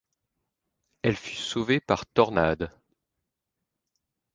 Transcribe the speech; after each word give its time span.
Elle 1.03 1.15
fut 1.15 1.35
sauvée 1.35 1.79
par 1.79 2.07
Tornade. 2.07 2.71